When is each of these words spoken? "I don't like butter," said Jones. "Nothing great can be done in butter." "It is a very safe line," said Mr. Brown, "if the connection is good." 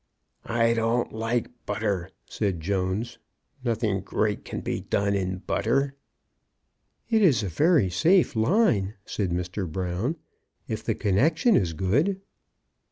"I 0.47 0.73
don't 0.73 1.13
like 1.13 1.51
butter," 1.67 2.09
said 2.25 2.59
Jones. 2.59 3.19
"Nothing 3.63 4.01
great 4.01 4.43
can 4.43 4.61
be 4.61 4.79
done 4.81 5.13
in 5.13 5.43
butter." 5.45 5.93
"It 7.11 7.21
is 7.21 7.43
a 7.43 7.49
very 7.49 7.91
safe 7.91 8.35
line," 8.35 8.95
said 9.05 9.29
Mr. 9.29 9.71
Brown, 9.71 10.15
"if 10.67 10.83
the 10.83 10.95
connection 10.95 11.55
is 11.55 11.73
good." 11.73 12.19